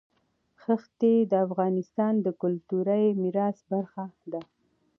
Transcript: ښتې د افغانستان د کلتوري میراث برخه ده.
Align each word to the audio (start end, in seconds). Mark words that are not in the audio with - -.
ښتې 0.81 1.13
د 1.31 1.33
افغانستان 1.47 2.13
د 2.25 2.27
کلتوري 2.41 3.05
میراث 3.21 3.57
برخه 3.71 4.05
ده. 4.31 4.41